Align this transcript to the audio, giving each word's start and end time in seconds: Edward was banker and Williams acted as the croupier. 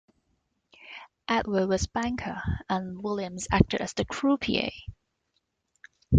Edward 1.27 1.67
was 1.67 1.85
banker 1.85 2.41
and 2.67 3.03
Williams 3.03 3.47
acted 3.51 3.81
as 3.81 3.93
the 3.93 4.03
croupier. 4.03 4.71